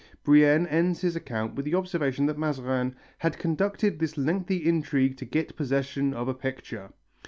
[0.23, 5.25] Brienne ends his account with the observation that Mazarin "had conducted this lengthy intrigue to
[5.25, 6.91] get possession of a picture."